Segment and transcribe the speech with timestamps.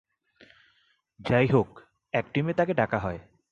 [1.19, 1.69] যাইহোক
[2.13, 3.19] এক টিমে তাকে ডাকা হয়।